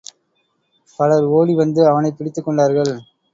[0.99, 2.93] பலர் ஓடி வந்து அவனைப் பிடித்துக் கொண்டார்கள்.